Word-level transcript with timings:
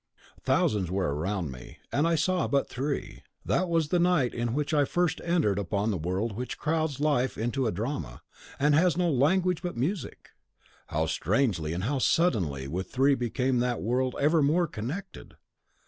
Thousands 0.41 0.89
were 0.89 1.13
around 1.13 1.51
me, 1.51 1.77
and 1.91 2.07
I 2.07 2.15
saw 2.15 2.47
but 2.47 2.69
thee. 2.69 3.21
That 3.45 3.69
was 3.69 3.89
the 3.89 3.99
night 3.99 4.33
in 4.33 4.55
which 4.55 4.73
I 4.73 4.83
first 4.83 5.21
entered 5.23 5.59
upon 5.59 5.91
the 5.91 5.97
world 5.99 6.31
which 6.35 6.57
crowds 6.57 6.99
life 6.99 7.37
into 7.37 7.67
a 7.67 7.71
drama, 7.71 8.23
and 8.57 8.73
has 8.73 8.97
no 8.97 9.11
language 9.11 9.61
but 9.61 9.77
music. 9.77 10.31
How 10.87 11.05
strangely 11.05 11.71
and 11.71 11.83
how 11.83 11.99
suddenly 11.99 12.67
with 12.67 12.93
thee 12.93 13.13
became 13.13 13.59
that 13.59 13.79
world 13.79 14.15
evermore 14.19 14.65
connected! 14.65 15.35